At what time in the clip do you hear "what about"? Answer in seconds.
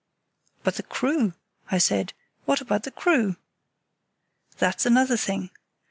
2.45-2.85